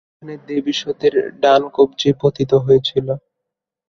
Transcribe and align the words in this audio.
এখানে 0.11 0.35
দেবী 0.47 0.73
সতীর 0.81 1.13
ডান 1.41 1.61
কব্জি 1.75 2.09
পতিত 2.21 2.51
হয়েছিল। 2.65 3.07